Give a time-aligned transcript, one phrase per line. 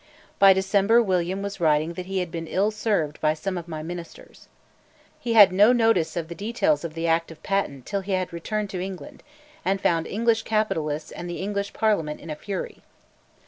[0.39, 3.83] By December William was writing that he "had been ill served by some of my
[3.83, 4.47] Ministers."
[5.19, 8.33] He had no notice of the details of the Act of Patent till he had
[8.33, 9.21] returned to England,
[9.63, 12.81] and found English capitalists and the English Parliament in a fury.